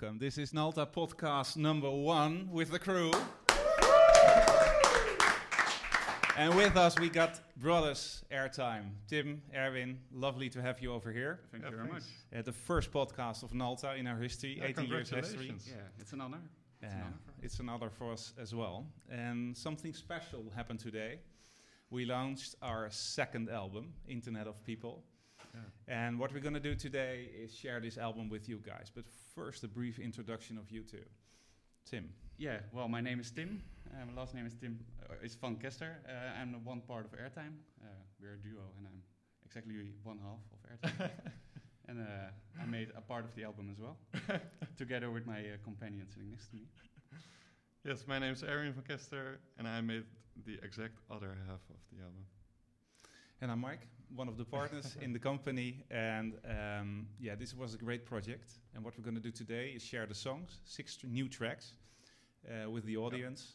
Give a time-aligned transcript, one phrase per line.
[0.00, 0.18] welcome.
[0.18, 3.10] This is Nalta podcast number one with the crew.
[6.38, 8.92] and with us, we got brothers airtime.
[9.08, 11.40] Tim, Erwin, lovely to have you over here.
[11.50, 12.06] Thank Yeah, you very thanks.
[12.32, 12.38] much.
[12.38, 15.52] Uh, the first podcast of Nalta in our history, Yeah, 18 years history.
[15.66, 16.40] Yeah, it's an honor.
[16.82, 18.86] It's an honor it's an honor for us as well.
[19.10, 21.18] And something special happened today.
[21.90, 25.02] We launched our second album, Internet of People.
[25.54, 25.60] Yeah.
[25.88, 28.90] And what we're going to do today is share this album with you guys.
[28.94, 29.04] But
[29.34, 31.04] first, a brief introduction of you two.
[31.84, 32.08] Tim.
[32.38, 33.62] Yeah, well, my name is Tim.
[33.90, 34.78] Uh, my last name is Tim.
[35.02, 35.98] Uh, it's Van Kester.
[36.08, 37.54] Uh, I'm the one part of Airtime.
[37.82, 37.86] Uh,
[38.20, 39.02] we're a duo, and I'm
[39.44, 39.74] exactly
[40.04, 41.10] one half of Airtime.
[41.88, 43.96] and uh, I made a part of the album as well,
[44.78, 46.62] together with my uh, companion sitting next to me.
[47.84, 50.04] Yes, my name is Erwin van Kester, and I made
[50.46, 52.24] the exact other half of the album.
[53.40, 55.84] And I'm Mike, one of the partners in the company.
[55.90, 58.52] And um, yeah, this was a great project.
[58.74, 61.74] And what we're going to do today is share the songs, six tr- new tracks,
[62.46, 63.54] uh, with the audience.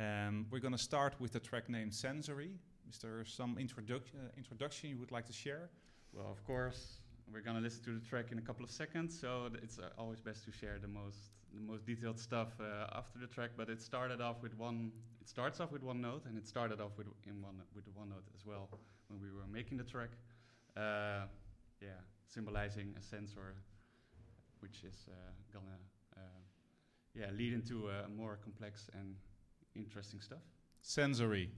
[0.00, 2.50] Um, we're going to start with the track named Sensory.
[2.90, 5.70] Is there some introduc- uh, introduction you would like to share?
[6.12, 7.00] Well, of course,
[7.32, 9.90] we're gonna listen to the track in a couple of seconds, so th- it's uh,
[9.98, 13.50] always best to share the most the most detailed stuff uh, after the track.
[13.56, 14.90] But it started off with one.
[15.20, 17.87] It starts off with one note, and it started off with in one with one
[18.18, 18.68] note as well
[19.08, 20.10] when we were making the track.
[20.76, 21.26] Uh,
[21.80, 23.54] yeah, symbolizing a sensor,
[24.60, 25.12] which is uh,
[25.52, 25.78] gonna
[26.16, 26.40] uh,
[27.14, 29.14] yeah lead into more complex and
[29.74, 30.42] interesting stuff.
[30.82, 31.50] Sensory.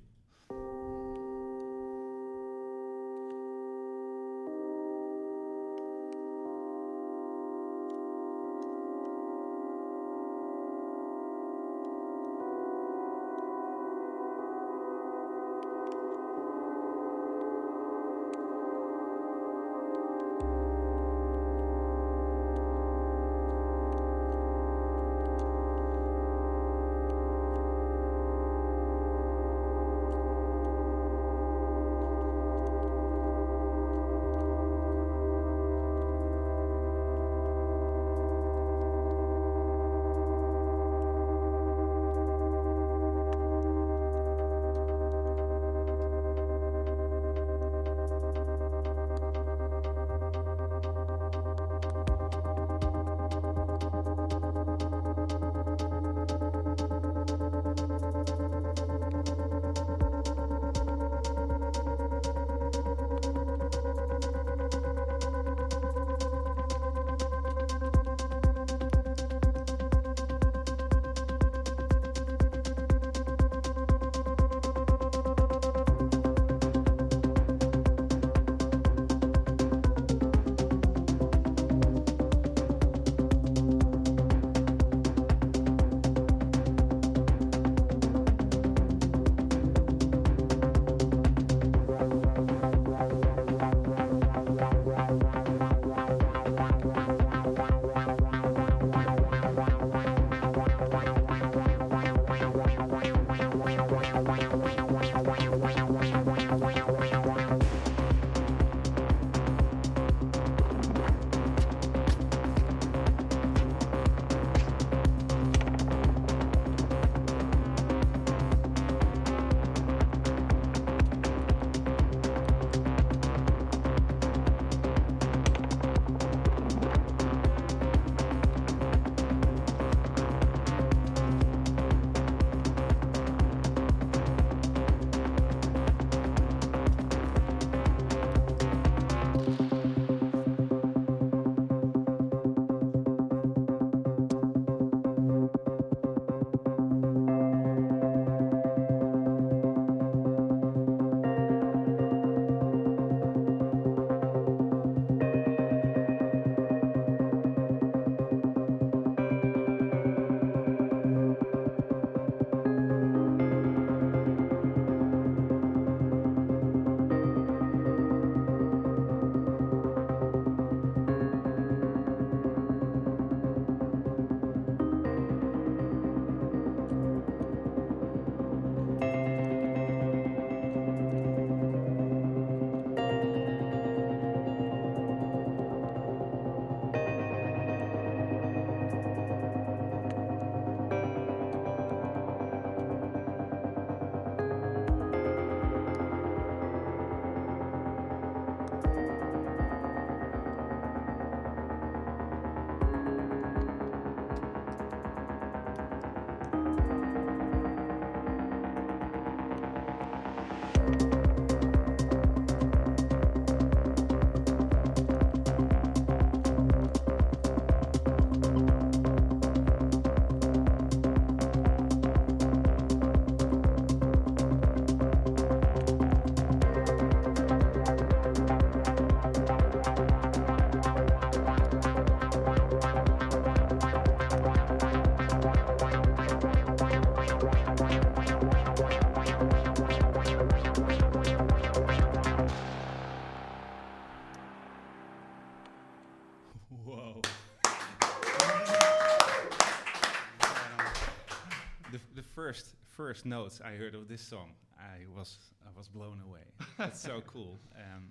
[253.10, 255.30] First notes I heard of this song, I was
[255.68, 256.46] I was blown away.
[256.78, 257.58] That's so cool.
[257.74, 258.02] Um,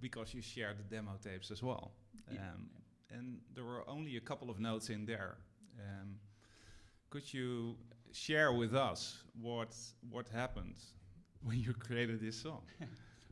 [0.00, 1.86] because you shared the demo tapes as well.
[2.30, 2.38] Yeah.
[2.42, 2.70] Um,
[3.10, 5.34] and there were only a couple of notes in there.
[5.80, 6.08] Um,
[7.10, 7.74] could you
[8.12, 9.00] share with us
[9.48, 9.72] what
[10.10, 10.76] what happened
[11.46, 12.62] when you created this song?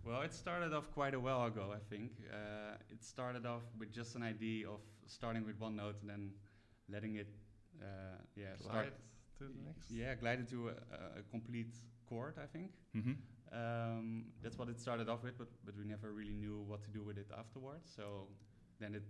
[0.07, 2.11] Well, it started off quite a while ago, I think.
[2.31, 6.25] Uh, it started off with just an idea of starting with one note and then
[6.95, 7.29] letting it,
[7.81, 8.93] uh, yeah, start.
[9.39, 9.91] To the next.
[9.91, 11.75] Yeah, glide into a, a- a complete
[12.09, 12.71] chord, I think.
[12.97, 13.13] Mm-hmm.
[13.53, 16.91] Um, that's what it started off with, but, but we never really knew what to
[16.91, 17.91] do with it afterwards.
[17.95, 18.27] So
[18.81, 19.05] then it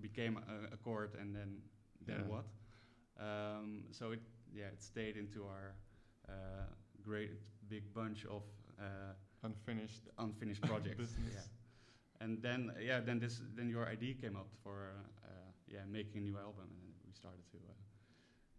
[0.00, 1.62] became a, a chord, and then
[2.06, 2.34] then Yeah.
[2.34, 2.44] what?
[3.18, 4.20] Um, so it
[4.52, 5.74] yeah it stayed into our
[6.28, 6.66] uh,
[7.02, 7.32] great
[7.68, 8.42] big bunch of
[8.78, 10.96] uh, Unfinished unfinished projects.
[10.96, 11.32] business.
[11.34, 12.24] Yeah.
[12.24, 14.92] And then yeah then this then your idea came up for
[15.24, 15.28] uh,
[15.68, 17.58] yeah making a new album, and then we started to.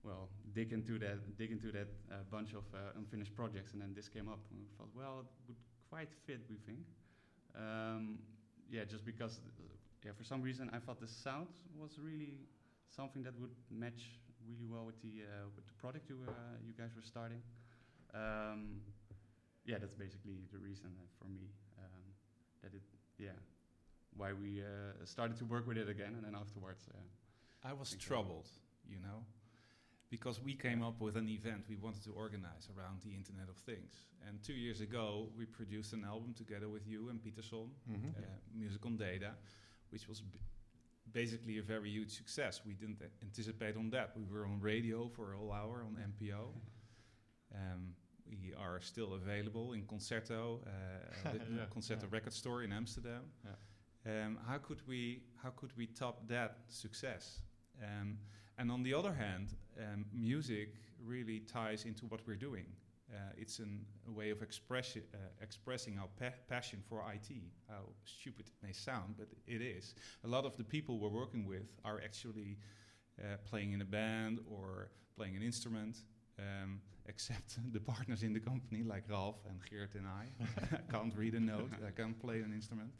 [0.03, 3.93] Well, dig into that, dig into that uh, bunch of uh, unfinished projects, and then
[3.93, 5.57] this came up, and we thought, well, it would
[5.89, 6.79] quite fit, we think.
[7.55, 8.17] Um,
[8.71, 9.63] yeah, just because, uh,
[10.03, 12.39] yeah, for some reason I thought the sound was really
[12.89, 14.17] something that would match
[14.47, 16.31] really well with the uh, with the product you uh,
[16.65, 17.41] you guys were starting.
[18.13, 18.81] Um,
[19.65, 22.03] yeah, that's basically the reason uh, for me um,
[22.63, 22.81] that it,
[23.19, 23.37] yeah,
[24.17, 26.89] why we uh, started to work with it again, and then afterwards.
[26.89, 26.97] Uh,
[27.63, 28.49] I was troubled,
[28.89, 29.21] you know,
[30.11, 33.55] because we came up with an event we wanted to organize around the Internet of
[33.57, 33.93] Things.
[34.27, 38.17] And two years ago, we produced an album together with you and Peterson, Mhm.
[38.17, 38.21] uh,
[38.53, 39.33] Music on Data,
[39.89, 40.37] which was b-
[41.13, 42.65] basically a very huge success.
[42.65, 44.15] We didn't a- anticipate on that.
[44.17, 46.53] We were on radio for a whole hour on NPO.
[47.53, 47.95] Um,
[48.29, 52.13] we are still available in Concerto, uh, the Yeah, Concerto yeah.
[52.13, 53.23] Record Store in Amsterdam.
[54.05, 57.41] Um, how could we how could we top that success?
[57.83, 58.17] Um,
[58.61, 59.47] and on the other hand,
[59.79, 62.65] um, music really ties into what we're doing.
[63.11, 67.35] Uh, it's an, a way of expressi- uh, expressing our pa- passion for IT.
[67.67, 69.95] How stupid it may sound, but it is.
[70.23, 72.59] A lot of the people we're working with are actually
[73.19, 75.97] uh, playing in a band or playing an instrument.
[76.37, 80.27] Um, except the partners in the company like Ralph and Geert and I.
[80.75, 81.71] I can't read a note.
[81.85, 82.91] I can't play an instrument.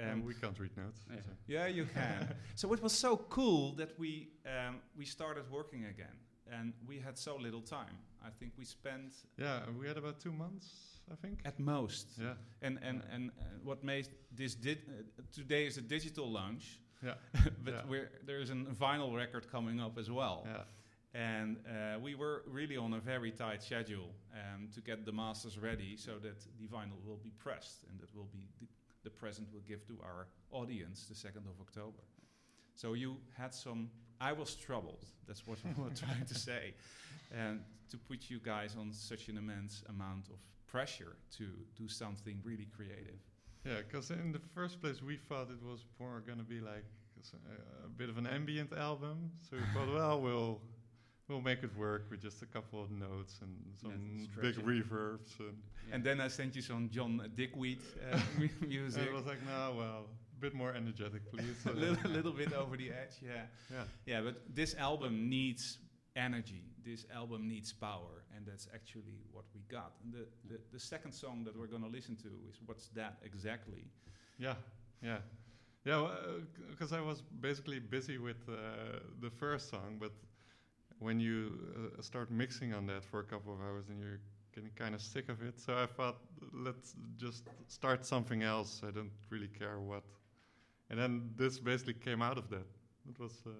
[0.00, 1.00] And Um, we can't read notes.
[1.10, 1.22] Yeah.
[1.22, 2.34] so- yeah, you can.
[2.54, 6.16] so it was so cool that we um, we started working again,
[6.52, 7.98] and we had so little time.
[8.26, 10.66] I think we spent Yeah, we had about two months,
[11.12, 11.40] I think.
[11.44, 12.06] at most.
[12.18, 13.14] yeah, And and Yeah.
[13.14, 17.14] and uh, what made this did uh, today is a digital launch, yeah,
[17.64, 17.86] but Yeah.
[17.88, 20.42] we're, there's a vinyl record coming up as well.
[20.46, 20.64] yeah.
[21.14, 25.56] And uh, we were really on a very tight schedule um, to get the masters
[25.58, 28.46] ready so that the vinyl will be pressed and that will be
[29.08, 32.02] the, present we'll give to our audience the 2nd of October.
[32.74, 36.74] So you had some, I was troubled, that's what we were trying to say,
[37.36, 37.60] and
[37.90, 41.46] to put you guys on such an immense amount of pressure to
[41.76, 43.20] do something really creative.
[43.64, 46.84] Yeah, because in the first place we thought it was more going to be like
[47.34, 49.30] uh, a bit of an ambient album.
[49.50, 50.60] So we thought, well, we'll
[51.28, 55.38] we'll make it work with just a couple of notes and some big reverbs.
[55.38, 55.56] And,
[55.88, 55.94] yeah.
[55.94, 57.80] And then I sent you some John Digweed
[58.12, 59.02] uh, mu- and music.
[59.06, 60.06] it was like, no, well,
[60.36, 61.56] a bit more energetic, please.
[61.66, 63.42] a little, little bit over the edge, yeah.
[63.70, 65.78] yeah, Yeah, but this album needs
[66.16, 66.62] energy.
[66.84, 69.92] This album needs power, and that's actually what we got.
[70.02, 73.18] And the, the, the second song that we're going to listen to is What's That
[73.22, 73.84] Exactly?
[74.38, 74.54] yeah,
[75.02, 75.18] yeah.
[75.84, 76.08] Yeah,
[76.70, 80.12] because I was basically busy with uh, the first song, but
[80.98, 81.58] when you
[81.98, 84.20] uh, start mixing on that for a couple of hours, then you're
[84.54, 85.60] getting kind of sick of it.
[85.60, 86.16] So I thought,
[86.52, 88.82] let's just start something else.
[88.86, 90.02] I don't really care what.
[90.90, 92.66] And then this basically came out of that.
[93.08, 93.50] It was uh,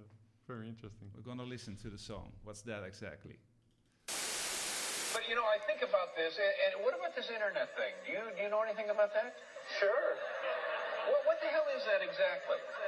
[0.47, 1.09] very interesting.
[1.15, 2.33] We're going to listen to the song.
[2.43, 3.37] What's that exactly?
[4.09, 7.93] But you know, I think about this, and, and what about this internet thing?
[8.05, 9.37] Do you do you know anything about that?
[9.81, 10.17] Sure.
[11.09, 12.61] What, what the hell is that exactly?
[12.61, 12.88] Is that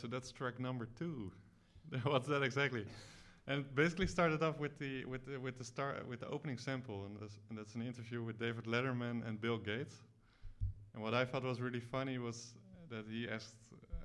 [0.00, 1.30] So that's track number two.
[2.04, 2.84] What's that exactly?
[3.46, 7.04] And basically started off with the with the, with the start with the opening sample,
[7.06, 9.96] and that's, and that's an interview with David Letterman and Bill Gates.
[10.94, 12.54] And what I thought was really funny was
[12.90, 13.56] that he asked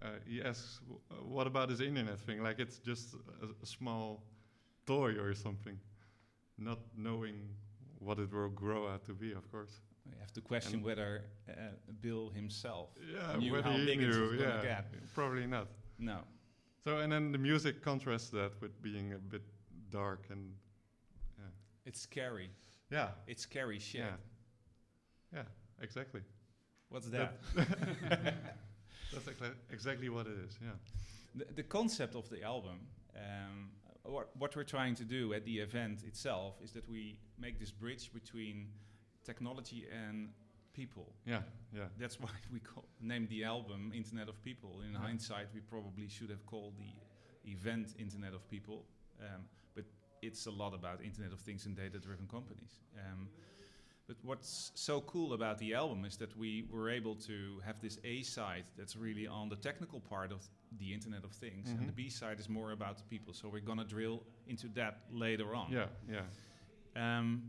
[0.01, 0.79] uh, he asks,
[1.23, 2.41] "What about this internet thing?
[2.43, 4.23] Like it's just a, a small
[4.85, 5.77] toy or something."
[6.57, 7.35] Not knowing
[7.99, 9.81] what it will grow out to be, of course.
[10.05, 11.53] We have to question And- whether uh,
[12.01, 14.85] Bill himself Yeah, knew how big it was gonna get.
[15.13, 15.67] probably not.
[15.99, 16.19] No.
[16.83, 19.41] So and then the music contrasts that with being a bit
[19.89, 20.53] dark and
[21.37, 21.45] yeah,
[21.85, 22.49] It's scary.
[22.91, 24.01] yeah, It's scary shit.
[24.01, 24.15] yeah,
[25.33, 25.43] yeah,
[25.81, 26.21] exactly.
[26.89, 27.65] What's That- that?
[29.13, 30.57] That's exactly, exactly what it is.
[30.61, 30.69] Yeah,
[31.35, 32.79] the, the concept of the album,
[33.15, 33.69] um,
[34.03, 37.71] what, what we're trying to do at the event itself is that we make this
[37.71, 38.67] bridge between
[39.23, 40.29] technology and
[40.75, 41.07] people.
[41.25, 41.41] yeah,
[41.73, 44.81] yeah, That's why we call, named the album Internet of People.
[44.85, 44.99] In Yeah.
[44.99, 46.93] hindsight, we probably should have called the
[47.51, 48.85] event Internet of People.
[49.21, 49.41] Um,
[49.75, 49.85] but
[50.21, 52.73] it's a lot about Internet of Things and data driven companies.
[53.03, 53.29] Um,
[54.07, 57.97] but what's so cool about the album is that we were able to have this
[58.03, 60.41] A side that's really on the technical part of
[60.79, 61.95] the Internet of Things, and the Mhm.
[61.95, 63.33] B side is more about the people.
[63.33, 65.71] So we're gonna drill into that later on.
[65.71, 66.25] yeah, yeah.
[66.95, 67.43] Um,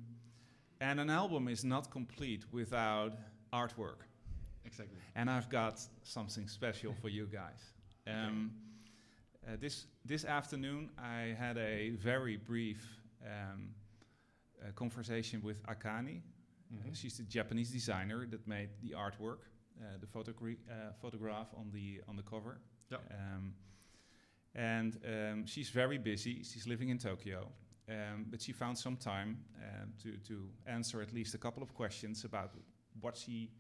[0.81, 3.13] and an album is not complete without
[3.53, 4.07] artwork.
[4.65, 4.99] Exactly.
[5.15, 7.61] And I've got something special for you guys.
[8.09, 8.53] Um,
[9.45, 12.87] uh, this this afternoon, I had a very brief
[13.25, 13.71] um,
[14.63, 16.21] uh, conversation with Akane.
[16.73, 16.91] Mhm.
[16.91, 19.39] Uh, she's the Japanese designer that made the artwork,
[19.81, 22.61] uh, the photogra- uh, photograph on the on the cover.
[22.93, 23.01] Yep.
[23.11, 23.55] Um,
[24.55, 26.45] and um, she's very busy.
[26.45, 27.51] She's living in Tokyo,
[27.89, 31.73] um, but she found some time um, to to answer at least a couple of
[31.75, 32.51] questions about
[33.01, 33.51] what she,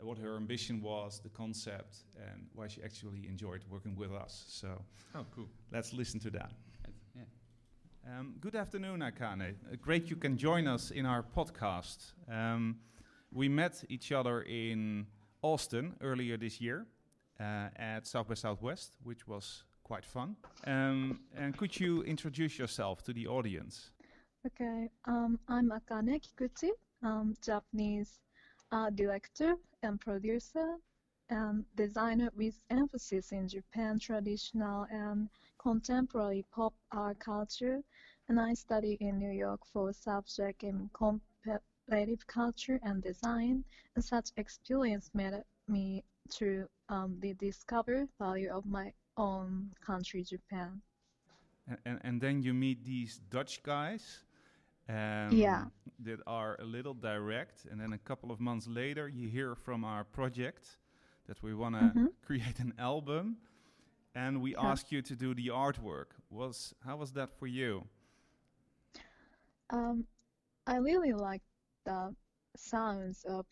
[0.00, 4.44] uh, what her ambition was, the concept, and why she actually enjoyed working with us.
[4.48, 4.68] So
[5.14, 5.48] Oh, cool.
[5.72, 6.52] let's listen to that.
[7.16, 7.22] Yeah.
[8.18, 9.54] Um, good afternoon, Akane.
[9.72, 12.12] Uh, great you can join us in our podcast.
[12.30, 12.76] Um,
[13.32, 15.06] we met each other in
[15.42, 16.86] Austin earlier this year
[17.40, 20.36] uh, at South by Southwest, which was quite fun.
[20.66, 23.90] Um, and could you introduce yourself to the audience?
[24.46, 26.70] Okay, um, I'm Akane Kikuchi,
[27.02, 28.18] um, Japanese
[28.72, 30.76] art director and producer
[31.30, 37.80] and designer with emphasis in Japan traditional and contemporary pop art culture.
[38.28, 43.64] And I study in New York for subject in comparative culture and design.
[43.94, 45.34] And such experience made
[45.68, 50.82] me to um, the discover value of my own country, Japan.
[51.68, 54.24] And, and, and then you meet these Dutch guys.
[54.88, 55.70] Um, Yeah.
[56.00, 59.84] That are a little direct, and then a couple of months later, you hear from
[59.84, 60.78] our project
[61.26, 62.08] that we want to Mhm.
[62.26, 63.36] create an album,
[64.14, 64.72] and we Yeah.
[64.72, 66.10] ask you to do the artwork.
[66.30, 67.84] Was how was that for you?
[69.70, 70.06] Um,
[70.66, 71.42] I really like
[71.84, 72.14] the
[72.56, 73.46] sounds of,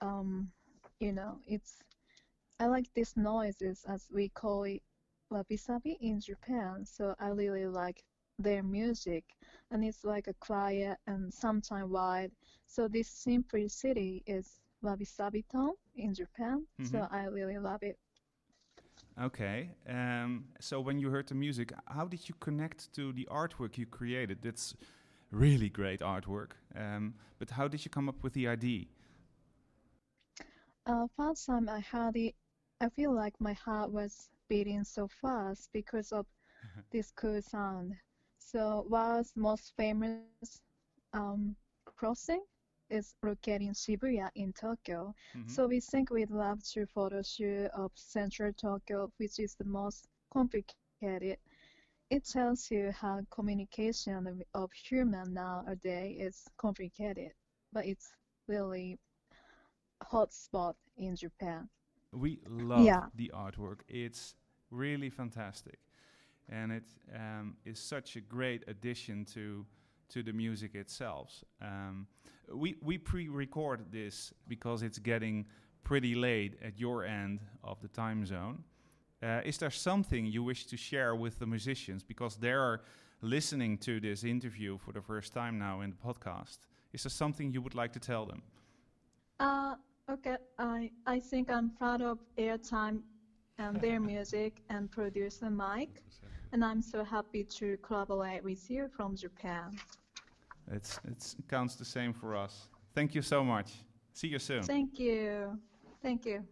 [0.00, 0.50] um,
[1.00, 1.82] you know, it's,
[2.60, 4.82] I like these noises as we call it
[5.30, 6.84] wabi-sabi in Japan.
[6.84, 8.04] So I really like
[8.38, 9.24] their music,
[9.70, 12.30] and it's like a quiet and sometimes wild.
[12.66, 16.66] So this simplicity is wabi-sabi tone in Japan.
[16.82, 17.08] So Mhm.
[17.10, 17.98] I really love it.
[19.20, 19.70] Okay.
[19.88, 23.86] Um, so when you heard the music, how did you connect to the artwork you
[23.86, 24.38] created?
[24.42, 24.74] That's
[25.30, 26.52] really great artwork.
[26.76, 28.86] Um, but how did you come up with the idea?
[30.86, 32.34] Uh, first time I heard it,
[32.80, 36.26] I feel like my heart was beating so fast because of
[36.90, 37.94] this cool sound.
[38.38, 40.32] So, whilst most famous
[40.78, 41.24] um,
[41.62, 42.12] crossing
[42.62, 42.88] is
[43.22, 45.58] located in Shibuya in Tokyo, Mhm.
[45.58, 50.08] so we think we'd love to photo shoot of Central Tokyo, which is the most
[50.32, 51.38] complicated.
[52.10, 57.32] It tells you how communication of, of human nowadays is complicated,
[57.72, 58.12] but it's
[58.46, 58.98] really
[60.02, 61.68] hot spot in Japan.
[62.12, 63.06] We love Yeah.
[63.14, 63.80] the artwork.
[63.88, 64.34] It's
[64.70, 65.78] really fantastic,
[66.48, 69.66] and it um, is such a great addition to
[70.08, 71.44] to the music itself.
[71.60, 72.06] Um,
[72.54, 75.46] we we pre-record this because it's getting
[75.84, 78.64] pretty late at your end of the time zone.
[79.22, 82.80] Uh, is there something you wish to share with the musicians because they are
[83.20, 86.58] listening to this interview for the first time now in the podcast?
[86.92, 88.42] Is there something you would like to tell them?
[89.40, 89.74] Uh,
[90.08, 93.00] okay, I I think I'm proud of Airtime
[93.58, 96.02] and their music and producer Mike,
[96.52, 99.78] and I'm so happy to collaborate with you from Japan.
[100.70, 102.68] It's it's it counts the same for us.
[102.94, 103.72] Thank you so much.
[104.12, 104.62] See you soon.
[104.62, 105.58] Thank you.
[106.02, 106.44] Thank you.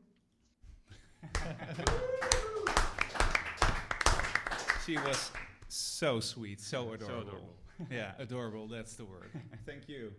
[4.86, 5.30] she was
[5.68, 7.06] so sweet, so adorable.
[7.06, 7.56] So adorable.
[7.80, 7.96] adorable.
[7.96, 8.68] yeah, adorable.
[8.68, 9.30] That's the word.
[9.66, 10.12] Thank you.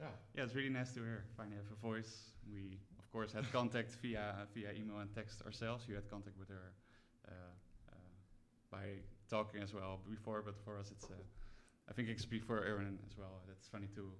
[0.00, 0.06] Yeah.
[0.34, 1.24] Yeah, it's really nice to hear.
[1.36, 2.32] Finally have a voice.
[2.52, 5.84] We, of course, had contact via via email and text ourselves.
[5.88, 6.72] You had contact with her
[7.28, 7.32] uh,
[7.92, 7.94] uh,
[8.70, 11.04] by talking as well before, but for us, it's.
[11.04, 11.14] Uh,
[11.88, 13.42] I think I can speak for Erwin as well.
[13.50, 14.12] It's funny to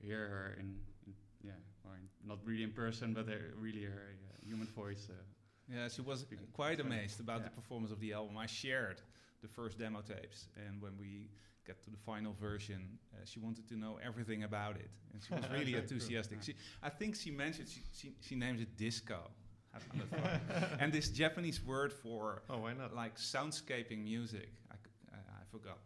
[0.00, 0.76] hear her in,
[1.06, 1.52] in yeah,
[1.84, 5.08] or in, not really in person, but uh, really her uh, human voice.
[5.10, 5.14] Uh,
[5.68, 8.38] Yeah, she was quite amazed about the performance of the album.
[8.38, 9.02] I shared
[9.42, 11.28] the first demo tapes, and when we
[11.66, 15.34] got to the final version, uh, she wanted to know everything about it, and she
[15.34, 16.42] was really enthusiastic.
[16.42, 19.18] She, I think she mentioned she, she, she names it disco.
[19.74, 20.40] I found it fun.
[20.80, 22.94] and this Japanese word for Oh, why not?
[22.94, 24.76] like soundscaping music, I
[25.50, 25.78] forgot.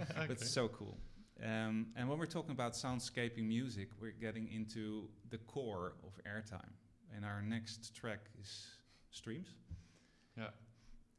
[0.00, 0.04] Okay.
[0.28, 0.96] But it's so cool.
[1.42, 6.72] Um, and when we're talking about soundscaping music, we're getting into the core of airtime.
[7.14, 8.66] And our next track is
[9.10, 9.48] Streams.
[10.36, 10.48] Yeah.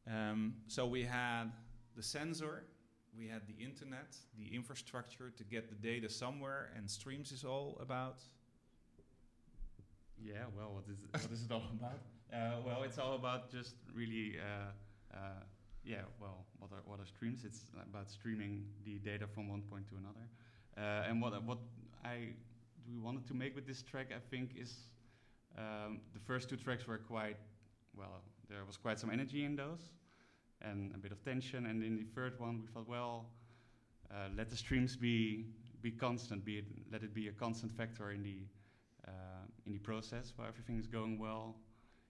[0.09, 1.51] Um, so we had
[1.95, 2.63] the sensor,
[3.17, 7.77] we had the internet, the infrastructure to get the data somewhere, and Streams is all
[7.81, 8.19] about.
[10.21, 11.99] Yeah, well, what is it, what is it all about?
[12.33, 15.19] Uh, well, it's all about just really, uh, uh,
[15.83, 16.01] yeah.
[16.19, 17.45] Well, what are what are streams?
[17.45, 20.25] It's about streaming the data from one point to another.
[20.77, 21.59] Uh, and what what
[22.03, 22.29] I
[22.87, 24.75] we wanted to make with this track, I think, is
[25.57, 27.37] um, the first two tracks were quite
[27.95, 28.23] well.
[28.49, 29.81] There was quite some energy in those,
[30.61, 31.65] and a bit of tension.
[31.65, 33.25] And in the third one, we thought, well,
[34.11, 35.45] uh, let the streams be
[35.81, 36.43] be constant.
[36.43, 38.39] Be it, let it be a constant factor in the
[39.07, 41.55] uh, in the process where everything is going well.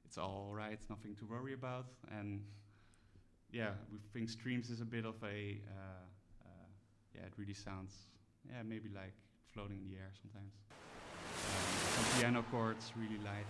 [0.05, 1.85] It's all right, nothing to worry about.
[2.17, 2.41] And
[3.51, 6.05] yeah, we think streams is a bit of a uh,
[6.45, 6.67] uh,
[7.15, 7.93] yeah, it really sounds
[8.47, 9.13] yeah maybe like
[9.53, 10.53] floating in the air sometimes.
[11.45, 13.45] Um, some piano chords, really light.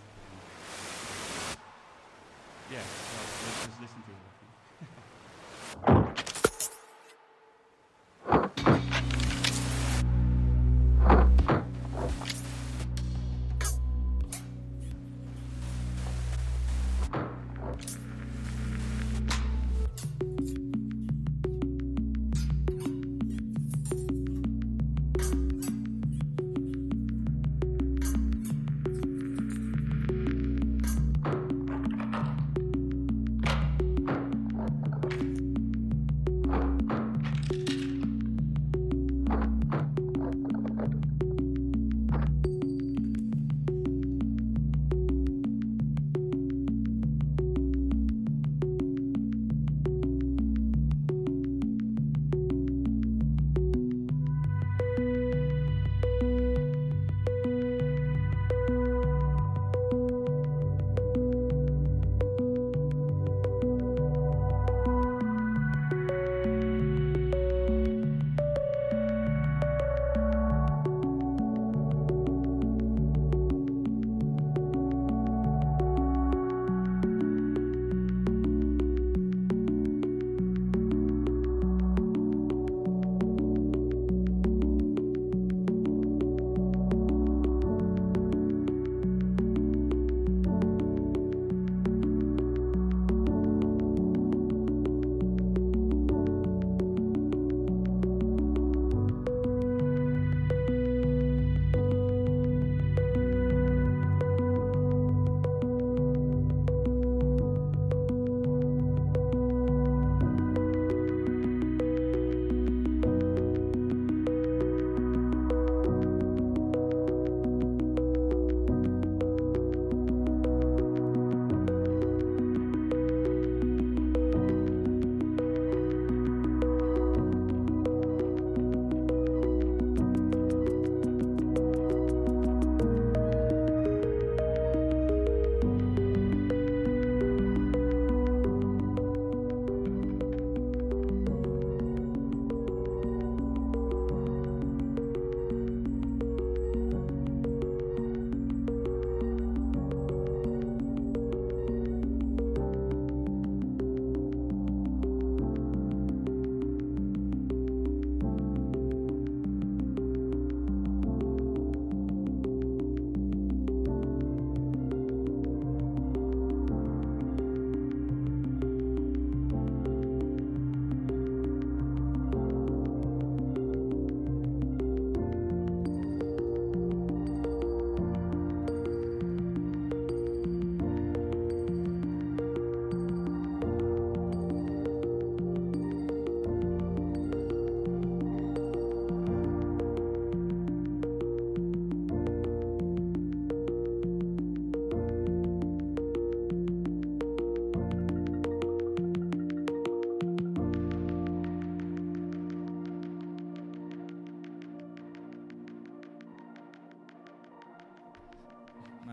[2.71, 4.38] Yeah, let's just listen to it.
[5.87, 6.08] Thank you.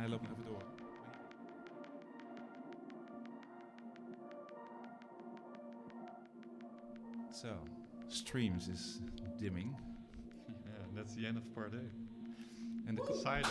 [0.06, 0.62] En hij loopt nog even door.
[7.32, 7.48] So,
[8.08, 9.00] streams is
[9.38, 9.74] dimming.
[10.64, 11.80] Yeah, that's the end of part A.
[12.88, 13.46] And the co- Side.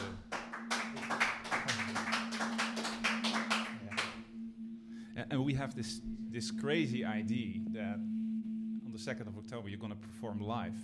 [5.17, 7.95] A- and we have this this crazy idea that
[8.85, 10.75] on the second of October you're going to perform live.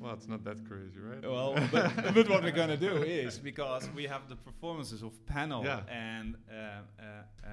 [0.00, 1.22] Well, it's not that crazy, right?
[1.22, 5.12] Well, but, but what we're going to do is because we have the performances of
[5.26, 5.82] panel Yeah.
[5.90, 7.04] and uh, uh,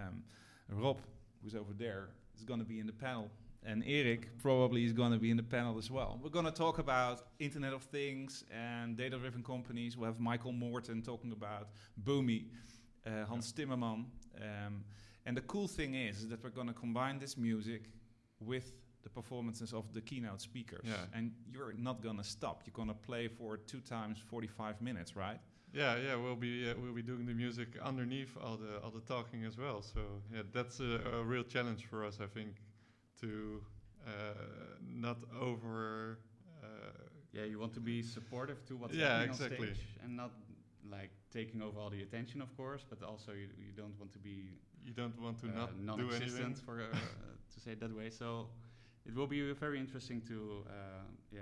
[0.07, 0.23] um,
[0.69, 1.01] Rob,
[1.43, 2.07] who's over there,
[2.37, 3.29] is going to be in the panel,
[3.65, 6.19] and Eric probably is going to be in the panel as well.
[6.23, 9.97] We're going to talk about Internet of Things and data-driven companies.
[9.97, 11.67] We have Michael Morton talking about
[12.01, 12.45] Boomi,
[13.05, 14.05] uh, Hans Timmerman,
[14.41, 14.85] um,
[15.25, 17.81] and the cool thing is, is that we're going to combine this music
[18.39, 18.71] with
[19.07, 20.85] the performances of the keynote speakers.
[20.85, 21.17] Yeah.
[21.17, 22.63] And you're not going to stop.
[22.65, 25.39] You're going to play for two times 45 minutes, right?
[25.73, 29.05] Yeah, yeah, we'll be uh, we'll be doing the music underneath all the all the
[29.15, 29.81] talking as well.
[29.81, 29.99] So
[30.33, 32.51] yeah, that's a, a real challenge for us, I think,
[33.21, 33.61] to
[34.07, 34.11] uh,
[35.05, 35.17] not
[35.49, 36.19] over.
[36.63, 36.67] Uh,
[37.37, 39.67] Yeah, you want to be supportive to what's Yeah, happening exactly.
[39.69, 40.31] on stage and not
[40.97, 44.19] like taking over all the attention, of course, but also you, you don't want to
[44.19, 44.35] be
[44.87, 46.07] you don't want to uh, not do anything.
[46.07, 46.85] non-existent, for uh,
[47.53, 48.09] to say it that way.
[48.09, 48.27] So
[49.07, 50.73] it will be very interesting to uh,
[51.31, 51.41] yeah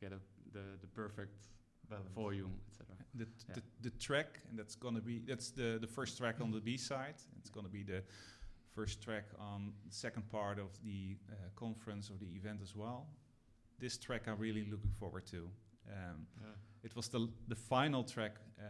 [0.00, 0.18] get a,
[0.52, 1.48] the the perfect
[1.90, 2.14] Balance.
[2.14, 2.86] volume, etc.
[3.14, 3.54] The, Yeah.
[3.56, 6.60] the, the track, and that's going to be that's the the first track on the
[6.60, 7.16] B side.
[7.38, 8.02] It's going to be the
[8.74, 13.06] first track on the second part of the uh, conference or the event as well.
[13.78, 15.36] This track I'm really looking forward to.
[15.88, 16.54] Um, Yeah.
[16.84, 18.64] it was the the final track uh,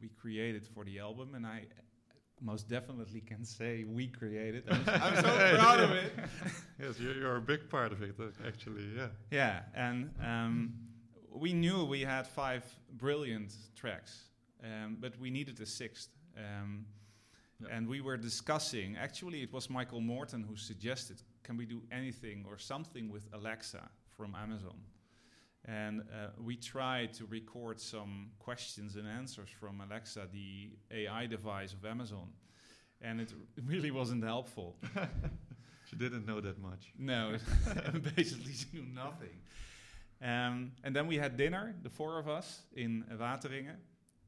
[0.00, 1.66] we created for the album, and I
[2.40, 4.64] most definitely can say we created.
[4.70, 5.22] I'm, I'm so
[5.58, 6.12] proud of it.
[6.80, 8.84] yes, you're, you're a big part of it, uh, actually.
[8.96, 9.08] Yeah.
[9.30, 10.72] Yeah, and um,
[11.32, 12.64] we knew we had five
[12.96, 14.24] brilliant tracks,
[14.62, 16.10] um, but we needed a sixth.
[16.36, 16.86] Um,
[17.60, 17.76] Yeah.
[17.76, 22.44] And we were discussing, actually, it was Michael Morton who suggested, can we do anything
[22.48, 23.82] or something with Alexa
[24.16, 24.78] from Amazon?
[25.64, 31.72] And uh, we tried to record some questions and answers from Alexa, the AI device
[31.74, 32.28] of Amazon.
[33.02, 33.32] And it
[33.66, 34.76] really wasn't helpful.
[35.90, 36.92] She didn't know that much.
[36.98, 37.36] No,
[38.16, 39.40] basically she knew nothing.
[40.20, 43.76] Um, and then we had dinner, the four of us, in Wateringen.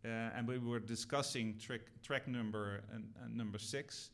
[0.03, 4.11] Uh, and we were discussing track, track number uh, uh, number six.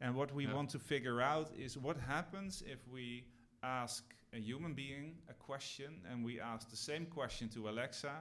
[0.00, 0.54] And what we Yeah.
[0.54, 3.24] want to figure out is what happens if we
[3.62, 4.02] ask
[4.34, 8.12] a human being a question and we ask the same question to Alexa,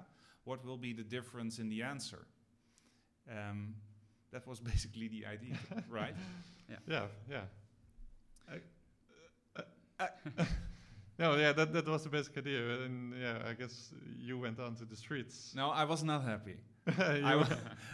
[0.46, 2.26] what will be the difference in the answer?
[3.30, 3.76] Um,
[4.32, 5.58] that was basically the idea,
[5.89, 6.15] right?
[6.88, 7.41] Yeah, yeah.
[8.50, 8.56] I,
[10.00, 10.06] uh,
[10.39, 10.46] uh,
[11.20, 12.82] no, yeah, that, that was the basic idea.
[12.86, 15.54] And yeah, I guess you went on to the streets.
[15.56, 16.58] No, I was not happy.
[16.88, 16.93] You-
[17.26, 17.48] I, wa-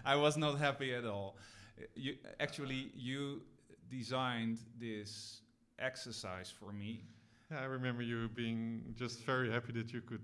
[0.05, 1.37] I was not happy at all.
[1.79, 3.41] Uh, You, actually, you
[3.89, 5.41] designed this
[5.79, 7.01] exercise for me.
[7.51, 10.21] I remember you being just very happy that you could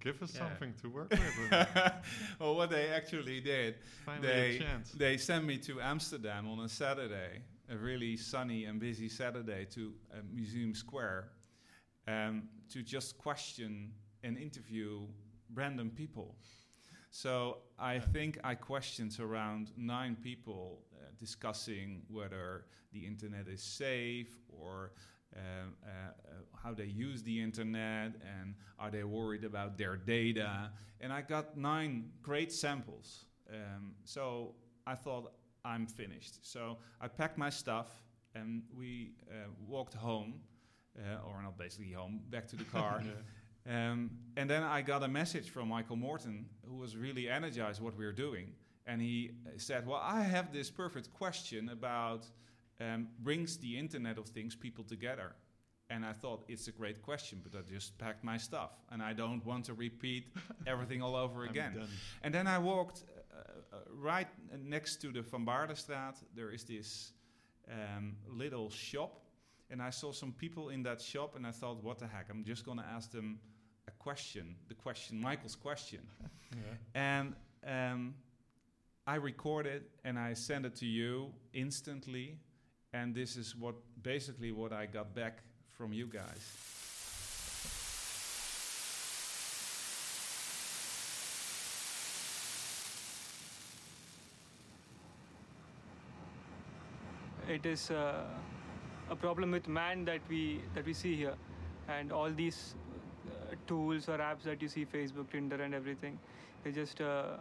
[0.00, 0.40] give us Yeah.
[0.48, 1.50] something to work with.
[2.40, 7.42] well, what they actually did, Finally they they sent me to Amsterdam on a Saturday,
[7.68, 11.28] a really sunny and busy Saturday, to uh, Museum Square,
[12.08, 13.92] um, to just question
[14.24, 15.06] and interview
[15.54, 16.34] random people.
[17.10, 24.34] So I think I questioned around nine people uh, discussing whether the internet is safe
[24.48, 24.92] or
[25.36, 26.12] um, uh, uh,
[26.62, 30.70] how they use the internet and are they worried about their data.
[31.00, 33.24] And I got nine great samples.
[33.50, 34.54] Um, so
[34.86, 35.32] I thought
[35.64, 36.38] I'm finished.
[36.42, 37.88] So I packed my stuff
[38.34, 40.34] and we uh, walked home,
[40.98, 43.02] uh, or not basically home, back to the car.
[43.04, 43.12] Yeah.
[43.64, 47.96] Um, and then I got a message from Michael Morton, who was really energized what
[47.96, 48.52] we were doing.
[48.86, 52.26] And he said, "Well, I have this perfect question about
[52.80, 55.34] um, brings the Internet of Things people together."
[55.90, 59.12] And I thought it's a great question, but I just packed my stuff, and I
[59.12, 60.24] don't want to repeat
[60.66, 61.86] everything all over again.
[62.22, 66.16] And then I walked uh, uh, right next to the Van Baerlestraat.
[66.34, 67.12] There is this
[67.70, 69.20] um, little shop,
[69.70, 72.30] and I saw some people in that shop, and I thought, what the heck?
[72.30, 73.38] I'm just going to ask them
[73.86, 76.00] a question, the question, Michael's question.
[76.54, 76.74] Yeah.
[76.94, 77.34] And
[77.66, 78.14] um,
[79.06, 82.36] I recorded and I sent it to you instantly.
[82.92, 85.38] And this is what basically what I got back
[85.76, 86.56] from you guys.
[97.48, 98.24] it is uh,
[99.10, 101.34] a problem with man that we that we see here
[101.88, 102.74] and all these
[103.26, 106.18] uh, tools or apps that you see facebook tinder and everything
[106.64, 107.36] they just uh,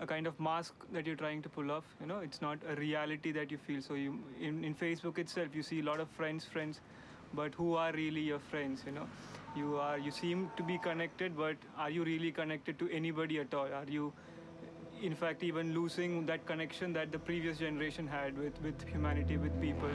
[0.00, 1.84] a kind of mask that you're trying to pull off.
[2.00, 3.82] You know, it's not a reality that you feel.
[3.82, 6.80] So you in, in Facebook itself, you see a lot of friends, friends,
[7.34, 8.82] but who are really your friends?
[8.86, 9.06] You know,
[9.56, 13.54] you are you seem to be connected, but are you really connected to anybody at
[13.54, 13.72] all?
[13.82, 14.12] Are you
[15.02, 19.60] in fact even losing that connection that the previous generation had with, with humanity, with
[19.60, 19.90] people?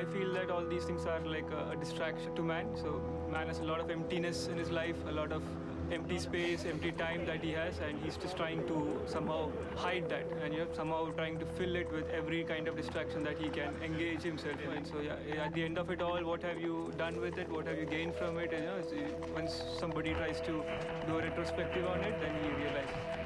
[0.00, 2.68] I feel that all these things are like a, a distraction to man.
[2.74, 5.42] So man has a lot of emptiness in his life, a lot of
[5.92, 10.24] empty space, empty time that he has, and he's just trying to somehow hide that,
[10.42, 13.50] and you know, somehow trying to fill it with every kind of distraction that he
[13.50, 14.84] can engage himself in.
[14.86, 17.50] So yeah, at the end of it all, what have you done with it?
[17.50, 18.52] What have you gained from it?
[18.54, 20.62] And, you know, once somebody tries to
[21.06, 23.19] do a retrospective on it, then he realizes.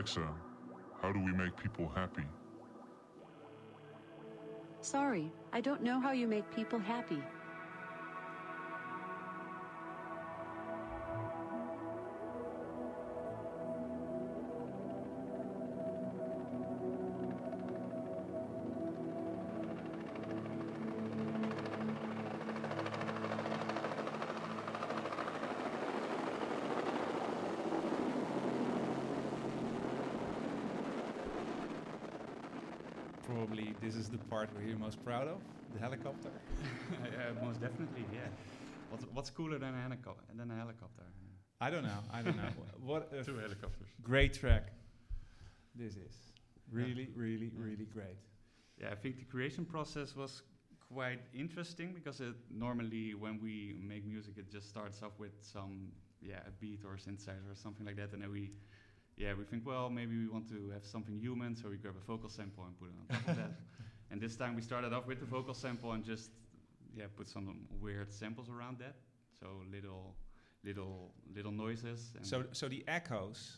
[0.00, 0.26] Alexa,
[1.02, 2.24] how do we make people happy?
[4.80, 7.22] Sorry, I don't know how you make people happy.
[34.30, 35.40] Part where you're most proud of,
[35.74, 36.30] the helicopter.
[36.92, 38.28] yeah, most definitely, yeah.
[38.88, 40.24] What's, what's cooler than a, helicopter?
[40.34, 41.04] than a helicopter?
[41.60, 42.00] I don't know.
[42.12, 42.52] I don't know.
[42.90, 43.88] what Two helicopters.
[44.02, 44.72] great track
[45.74, 46.14] this is.
[46.70, 48.18] Really, really, really great.
[48.80, 50.42] Yeah, I think the creation process was
[50.92, 55.92] quite interesting because it normally when we make music, it just starts off with some
[56.22, 58.50] yeah a beat or a synthesizer or something like that, and then we
[59.16, 62.04] yeah we think well maybe we want to have something human, so we grab a
[62.06, 63.52] vocal sample and put it on top of that.
[64.20, 66.30] And this time we started off with the vocal sample and just
[66.94, 68.96] yeah put some weird samples around that,
[69.40, 70.14] so little
[70.62, 72.12] little little noises.
[72.16, 73.56] And So, so the echoes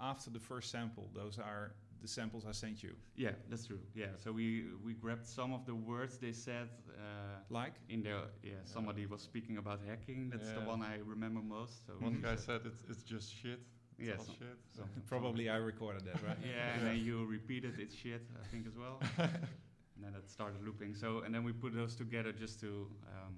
[0.00, 2.94] after the first sample, those are the samples I sent you.
[3.14, 3.78] yeah, that's true.
[3.94, 6.68] Yeah, so we we grabbed some of the words they said.
[6.88, 7.74] Uh, Like?
[7.88, 10.30] in there, yeah, somebody was speaking about hacking.
[10.32, 11.86] That's the one I remember most.
[11.86, 13.60] So One guy said- said it's, it's just shit.
[13.98, 14.58] It's Yeah, all so- shit.
[14.76, 14.84] so-
[15.14, 16.38] Probably I recorded that, right?
[16.54, 18.98] yeah, and then you repeated it's shit, I think as well.
[20.04, 20.94] and then it started looping.
[20.94, 23.34] So and then we put those together just to, um,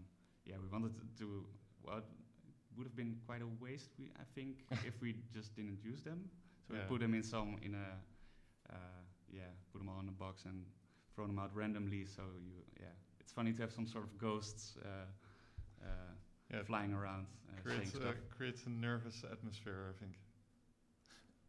[0.46, 1.44] yeah, we wanted to, to
[1.82, 2.04] well, it
[2.76, 6.30] would have been quite a waste, we, I think, if we just didn't use them.
[6.66, 6.80] So Yeah.
[6.80, 7.88] we put them in some in a,
[8.72, 8.76] uh,
[9.30, 10.64] yeah, put them all in a box and
[11.14, 12.06] throw them out randomly.
[12.06, 12.86] So you, yeah,
[13.20, 14.76] it's funny to have some sort of ghosts.
[14.82, 14.88] Uh,
[15.82, 16.12] uh,
[16.52, 20.12] Yeah, flying around, uh, saying creates, uh, creates a nervous atmosphere, I think.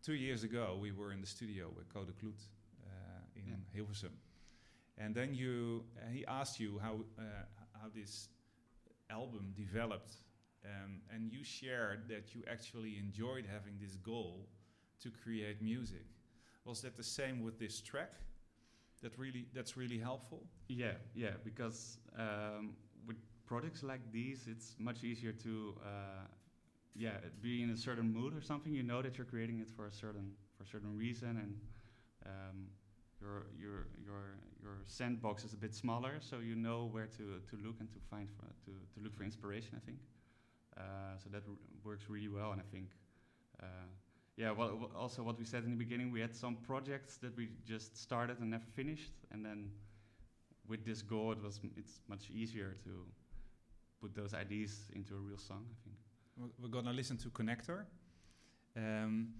[0.01, 2.41] Two years ago, we were in the studio with Code Kloet
[2.83, 3.55] uh, in Yeah.
[3.81, 4.13] Hilversum,
[4.97, 7.23] and then you uh, he asked you how uh,
[7.73, 8.29] how this
[9.09, 10.13] album developed,
[10.65, 14.47] um, and you shared that you actually enjoyed having this goal
[15.01, 16.05] to create music.
[16.65, 18.13] Was that the same with this track?
[19.01, 20.47] That really that's really helpful.
[20.67, 26.25] Yeah, yeah, because um, with projects like these, it's much easier to, uh,
[26.95, 28.73] yeah, be in a certain mood or something.
[28.73, 31.55] You know that you're creating it for a certain for a certain reason, and
[32.25, 32.67] um,
[33.21, 37.55] your your your your sandbox is a bit smaller, so you know where to to
[37.65, 39.73] look and to find for, to to look for inspiration.
[39.81, 39.99] I think
[40.77, 41.43] uh, so that
[41.83, 42.89] works really well, and I think.
[43.63, 43.87] Uh,
[44.37, 47.47] yeah, well, also what we said in the beginning, we had some projects that we
[47.65, 49.71] just started and never finished, and then
[50.67, 52.89] with this goal, it was it's much easier to
[54.01, 55.63] put those ideas into a real song.
[55.71, 55.95] I think.
[56.37, 57.85] We're- We're gonna listen to Connector,
[58.75, 59.33] Um,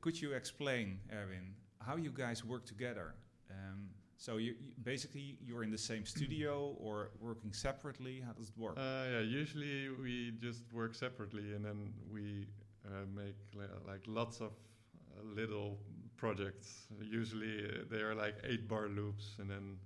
[0.00, 1.54] could you explain, Erwin,
[1.86, 3.14] how you guys work together?
[3.50, 3.88] Um,
[4.20, 8.22] so you, you basically you're in the same studio or working separately.
[8.24, 8.76] How does it work?
[8.76, 12.46] Uh, yeah, usually we just work separately, and then we
[12.84, 15.78] uh, make li- like lots of uh, little
[16.18, 16.86] projects.
[17.00, 19.78] Usually uh, they are like eight bar loops, and then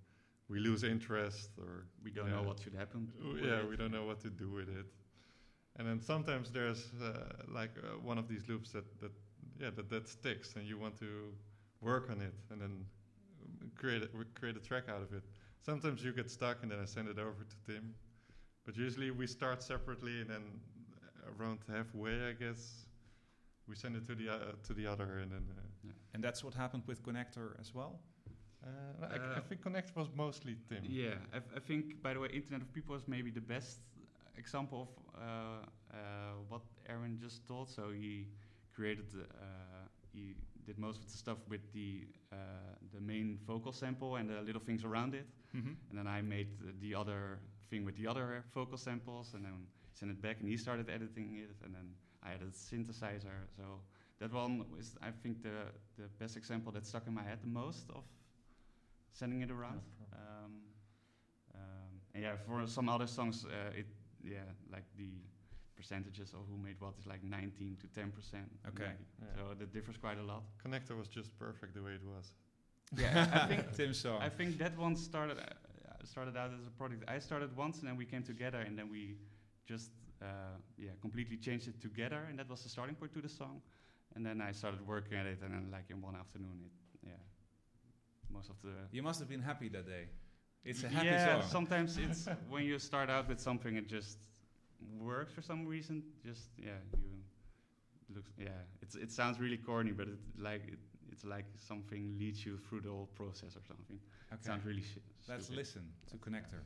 [0.49, 2.35] we lose interest, or We don't yeah.
[2.35, 3.13] know what should happen.
[3.33, 3.69] With yeah, it.
[3.71, 4.87] we don't know what to do with it.
[5.77, 9.13] And then sometimes there's uh, like uh, one of these loops that, that
[9.61, 11.33] yeah that, that sticks, and you want to
[11.81, 12.85] work on it, and then
[13.75, 15.23] create a, w- create a track out of it.
[15.63, 17.95] Sometimes you get stuck, and then I send it over to Tim.
[18.67, 20.43] But usually we start separately, and then
[21.39, 22.87] around halfway, I guess,
[23.69, 25.47] we send it to the uh, to the other, and then.
[25.57, 25.61] Uh,
[26.15, 28.01] and that's what happened with Connector as well.
[28.65, 30.85] uh, I, I think Connect was mostly Tim.
[30.89, 33.81] Yeah, I, I think, by the way, Internet of People is maybe the best
[34.39, 35.27] example of uh,
[35.93, 35.97] uh,
[36.49, 37.69] what Erwin just told.
[37.69, 38.29] So he
[38.75, 40.35] created, uh, he
[40.65, 42.07] did most of the stuff with the
[42.93, 45.27] the main vocal sample and the little things around it,
[45.57, 45.75] Mm-hmm.
[45.89, 47.39] and then I made the, the other
[47.71, 51.37] thing with the other vocal samples, and then sent it back, and he started editing
[51.37, 53.47] it, and then I added a synthesizer.
[53.57, 53.63] So
[54.19, 57.49] that one is, I think, the the best example that stuck in my head the
[57.49, 58.03] most of
[59.13, 59.81] sending it around.
[60.13, 60.53] Um,
[61.55, 63.87] um, and yeah, for some other songs, uh, it
[64.25, 64.39] yeah,
[64.73, 65.11] like the
[65.77, 68.51] percentages of who made what is like 19 to 10 percent.
[68.69, 68.93] Okay.
[69.21, 69.27] Yeah.
[69.37, 70.43] So that differs quite a lot.
[70.65, 72.33] Connector was just perfect the way it was.
[72.97, 74.21] Yeah, I think Tim's song.
[74.21, 77.05] I think that one started uh, started out as a project.
[77.09, 79.17] I started once, and then we came together, and then we
[79.67, 79.91] just
[80.23, 83.63] uh, yeah completely changed it together, and that was the starting point to the song.
[84.15, 86.73] And then I started working at it, and then like in one afternoon, it
[87.09, 87.13] yeah,
[88.33, 90.07] most of the you must have been happy that day.
[90.65, 91.51] It's a happy yeah, song.
[91.51, 94.19] sometimes it's when you start out with something, it just
[94.99, 96.03] works for some reason.
[96.25, 97.11] Just yeah, you
[98.15, 98.49] looks yeah.
[98.83, 100.79] It's it sounds really corny, but it like it,
[101.11, 103.99] it's like something leads you through the whole process or something.
[104.33, 105.03] It sounds really shit.
[105.29, 106.63] Let's listen to Connector.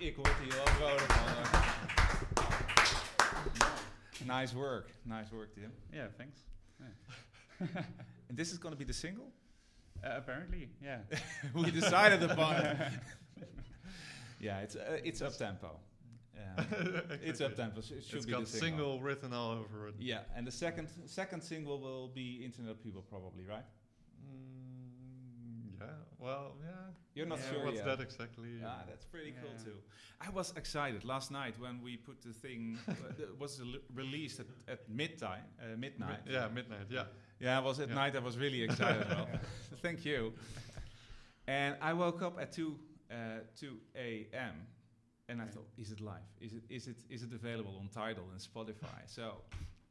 [0.00, 0.98] equal to your wel.
[4.26, 4.90] Nice work.
[5.06, 5.72] Nice work, Tim.
[5.92, 6.40] Yeah, thanks.
[6.80, 7.66] Yeah.
[8.28, 9.26] and this is going to be the single?
[10.04, 10.98] Uh, apparently, yeah.
[11.54, 12.76] we decided upon it.
[14.40, 15.76] yeah, it's uh, it's up tempo.
[16.34, 16.64] Yeah.
[17.22, 17.80] it's up tempo.
[17.80, 18.68] So it should it's be got the single.
[18.68, 19.94] single written all over it.
[19.98, 23.64] Yeah, and the second second single will be Internet People probably, right?
[26.20, 26.26] Yeah.
[26.26, 26.70] Well, yeah.
[27.14, 27.86] You're not Yeah, sure What's yet.
[27.86, 28.48] that exactly?
[28.64, 29.78] Ah, that's pretty cool too.
[30.20, 32.78] I was excited last night when we put the thing.
[32.88, 33.60] uh, it was
[33.94, 35.42] released at, at midnight.
[35.60, 36.20] Uh, Mi- midnight.
[36.28, 36.86] yeah, midnight.
[36.90, 37.04] Yeah.
[37.40, 37.94] Yeah, it was at Yeah.
[37.94, 38.16] night.
[38.16, 39.06] I was really excited.
[39.10, 39.28] well,
[39.82, 40.32] thank you.
[41.46, 42.76] And I woke up at two
[43.10, 44.54] uh, two a.m.
[45.28, 46.20] and I thought, is it live?
[46.40, 49.02] Is it is it is it available on Tidal and Spotify?
[49.06, 49.42] so.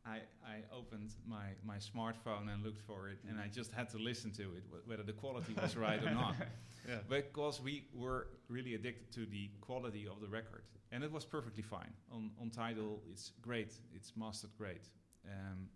[0.07, 3.97] I, I opened my, my smartphone and looked for it, and I just had to
[3.97, 6.35] listen to it, wh- whether the quality was right or not
[6.87, 6.99] Yeah.
[7.09, 11.63] because we were really addicted to the quality of the record, and it was perfectly
[11.63, 11.93] fine.
[12.11, 14.83] On on Tidal, it's great, it's mastered great.
[15.25, 15.67] Um,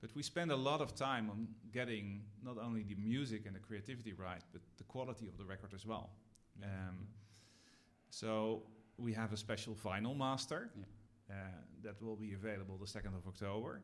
[0.00, 3.60] but we spend a lot of time on getting not only the music and the
[3.60, 6.10] creativity right, but the quality of the record as well.
[6.62, 7.06] Um,
[8.10, 8.62] so
[8.98, 10.84] we have a special vinyl master Yeah.
[11.28, 11.34] Uh,
[11.82, 13.82] that will be available the second of October,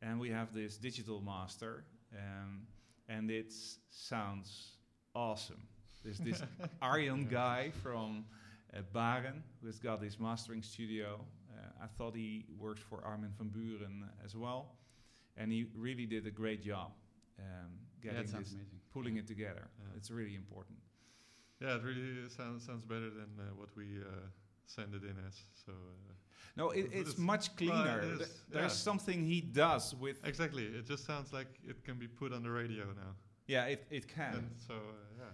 [0.00, 2.62] and we have this digital master, um,
[3.08, 3.52] and it
[3.90, 4.78] sounds
[5.14, 5.62] awesome.
[6.02, 6.42] There's this
[6.82, 8.24] Arjan guy from
[8.76, 11.20] uh, Baren who's got his mastering studio.
[11.52, 14.74] Uh, I thought he worked for Armin van Buuren as well,
[15.36, 16.90] and he really did a great job
[17.38, 17.70] um,
[18.02, 18.80] getting that sounds this, amazing.
[18.92, 19.68] pulling it together.
[19.78, 19.96] Yeah.
[19.96, 20.78] It's really important.
[21.60, 24.26] Yeah, it really sounds sounds better than uh, what we uh,
[24.66, 25.36] send it in as.
[25.66, 26.12] So uh,
[26.56, 28.00] No, it, It's- it's, much cleaner.
[28.00, 28.88] it Th- There's yeah.
[28.90, 30.18] something he does with.
[30.24, 33.14] exactly, it just sounds like it can be put on the radio now.
[33.46, 34.34] Yeah, it, it can.
[34.34, 35.24] And so uh,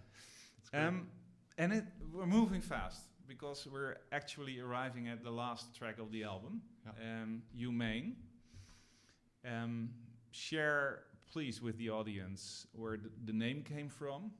[0.72, 0.86] yeah.
[0.86, 1.08] Um,
[1.56, 6.24] and it, we're moving fast because we're actually arriving at the last track of the
[6.24, 7.22] album, Yeah.
[7.22, 8.16] um, Humane.
[9.44, 9.90] Um,
[10.30, 14.30] share, please, with the audience where th- the name came from.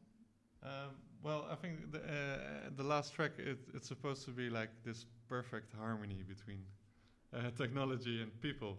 [0.62, 0.91] Um,
[1.23, 5.05] well, I think the, uh, the last track it, it's supposed to be like this
[5.29, 6.62] perfect harmony between
[7.35, 8.79] uh, technology and people.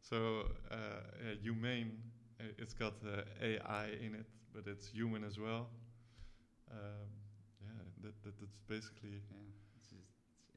[0.00, 0.78] So uh, uh,
[1.42, 1.92] humane,
[2.40, 5.68] uh, it's got uh, AI in it, but it's human as well.
[6.70, 6.78] Um,
[7.60, 7.68] yeah,
[8.02, 9.38] that, that that's basically Yeah,
[9.76, 9.92] it's,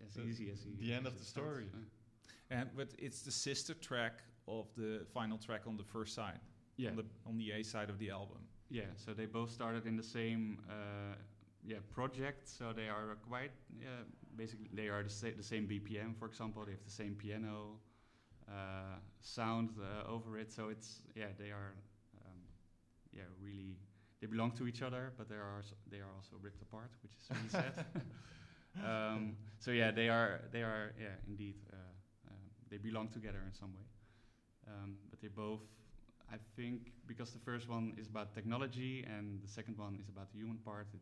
[0.02, 1.66] it's as easy as the end as of the story.
[1.74, 2.58] Yeah.
[2.60, 6.40] And but it's the sister track of the final track on the first side,
[6.78, 6.90] Yeah.
[6.92, 8.40] on the on the A side of the album.
[8.70, 11.16] Yeah, so they both started in the same uh,
[11.66, 12.48] yeah project.
[12.48, 14.04] So they are quite yeah
[14.36, 16.64] basically they are the, sa- the same BPM, for example.
[16.66, 17.80] They have the same piano
[18.50, 20.52] uh, sound uh, over it.
[20.54, 21.74] So it's yeah they are
[22.26, 22.40] um,
[23.14, 23.78] yeah really
[24.22, 27.14] they belong to each other, but they are also, they are also ripped apart, which
[27.14, 27.86] is really sad.
[28.86, 31.76] um, so yeah, they are they are yeah indeed uh,
[32.30, 32.34] uh,
[32.70, 33.86] they belong together in some way.
[34.68, 35.62] Um, but they both
[36.32, 40.32] I think because the first one is about technology and the second one is about
[40.32, 41.02] the human part, it,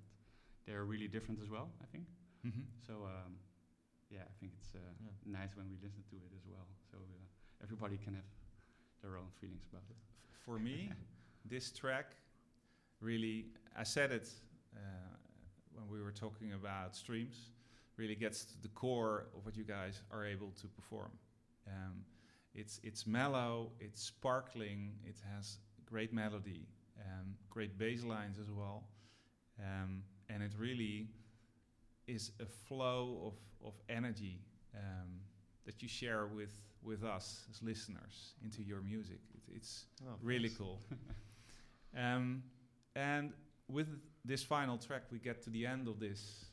[0.66, 1.70] they are really different as well.
[1.82, 2.06] I think
[2.46, 2.62] Mm-hmm.
[2.86, 2.94] so.
[3.06, 3.36] Um,
[4.10, 5.12] yeah, I think it's uh, Yeah.
[5.40, 8.24] nice when we listen to it as well, so uh, everybody can have
[9.02, 9.98] their own feelings about it.
[10.46, 10.92] For me,
[11.46, 12.16] this track
[13.02, 14.30] really, I said it
[14.76, 14.80] uh,
[15.74, 17.50] when we were talking about streams,
[17.98, 21.12] really gets to the core of what you guys are able to perform.
[21.68, 22.06] Um,
[22.54, 26.68] it's it's mellow, it's sparkling, it has great melody,
[27.00, 28.84] um, great bass lines as well,
[29.60, 31.08] um, and it really
[32.08, 33.34] is a flow of
[33.68, 34.40] of energy
[34.76, 35.20] um,
[35.66, 39.20] that you share with with us as listeners into your music.
[39.34, 40.80] It, it's Oh, really cool.
[41.98, 42.44] um,
[42.96, 43.34] and
[43.68, 43.88] with
[44.26, 46.46] this final track, we get to the end of this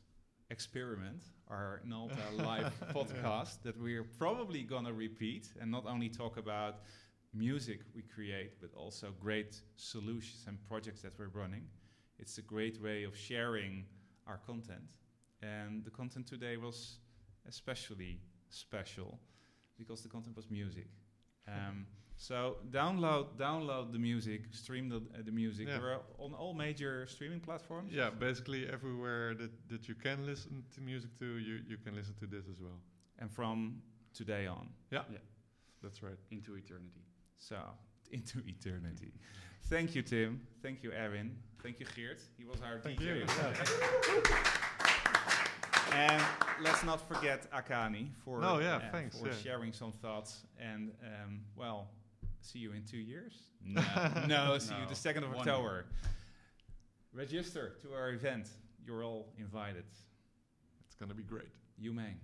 [0.49, 6.81] experiment, our Nalta live podcast, that we're probably gonna repeat and not only talk about
[7.33, 11.65] music we create, but also great solutions and projects that we're running.
[12.19, 13.85] It's a great way of sharing
[14.27, 14.89] our content.
[15.41, 16.99] And the content today was
[17.47, 18.19] especially
[18.49, 19.19] special
[19.77, 20.87] because the content was music.
[21.47, 21.85] Um,
[22.17, 25.67] so download download the music, stream the, uh, the music.
[25.67, 25.79] Yeah.
[25.79, 27.93] We're on all major streaming platforms.
[27.93, 32.13] Yeah, basically everywhere that, that you can listen to music to, you, you can listen
[32.19, 32.79] to this as well.
[33.19, 33.81] And from
[34.13, 35.03] today on, Yeah.
[35.11, 35.17] yeah.
[35.83, 36.17] That's right.
[36.31, 37.03] Into eternity.
[37.37, 37.57] so
[38.11, 39.11] into eternity.
[39.67, 40.41] Thank you, Tim.
[40.61, 41.35] Thank you, Erwin.
[41.61, 42.21] Thank you, Geert.
[42.37, 43.05] He was our Thank DJ.
[43.05, 43.15] you.
[43.15, 44.29] yesterday.
[45.93, 46.21] And
[46.61, 49.33] let's not forget Akane for No, yeah, uh, thanks, for yeah.
[49.41, 50.41] sharing some thoughts.
[50.59, 51.87] And um, well,
[52.45, 53.33] see you in two years.
[53.65, 53.83] No,
[54.27, 55.85] no, see you the second of one October.
[57.13, 58.49] Register to our event.
[58.85, 59.85] You're all invited.
[60.85, 61.49] It's going to be great.
[61.79, 62.19] Humane.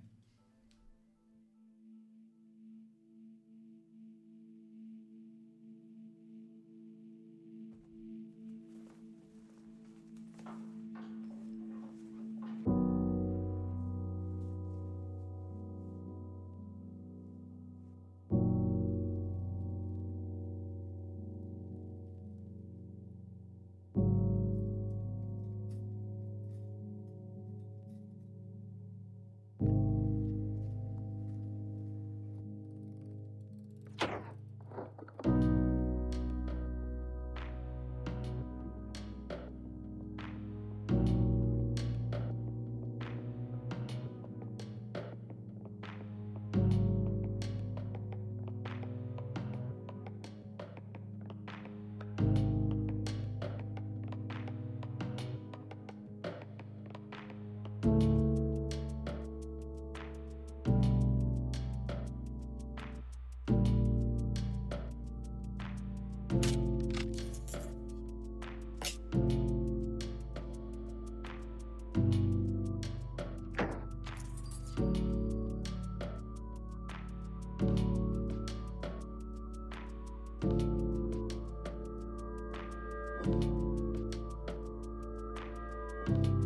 [86.07, 86.40] you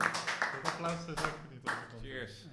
[0.00, 1.16] Applaus is.
[2.02, 2.46] Cheers.